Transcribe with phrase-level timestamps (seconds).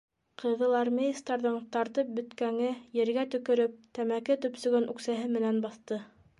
[0.43, 6.05] Ҡыҙыл армеецтарҙың тартып бөткәңе ергә төкөрөп, тәмәке төпсөгөн үксәһе менән баҫты.